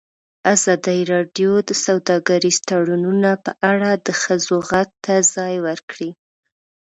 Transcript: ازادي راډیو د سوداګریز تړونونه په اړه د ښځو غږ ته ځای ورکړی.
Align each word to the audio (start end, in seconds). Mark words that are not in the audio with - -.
ازادي 0.53 0.99
راډیو 1.13 1.51
د 1.69 1.71
سوداګریز 1.85 2.57
تړونونه 2.67 3.31
په 3.45 3.51
اړه 3.71 3.91
د 4.05 4.07
ښځو 4.21 4.55
غږ 4.69 4.89
ته 5.05 5.15
ځای 5.33 5.55
ورکړی. 5.67 6.09